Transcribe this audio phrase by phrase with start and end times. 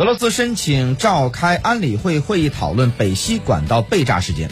[0.00, 4.50] 俄罗斯申请召开安理会会议讨论北溪管道被炸事件。